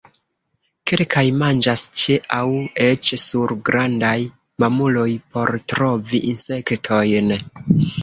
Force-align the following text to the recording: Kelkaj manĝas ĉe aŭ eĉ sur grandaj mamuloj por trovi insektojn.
Kelkaj 0.91 1.23
manĝas 1.41 1.83
ĉe 2.03 2.15
aŭ 2.39 2.47
eĉ 2.87 3.13
sur 3.27 3.55
grandaj 3.71 4.17
mamuloj 4.67 5.09
por 5.37 5.57
trovi 5.75 6.27
insektojn. 6.35 7.35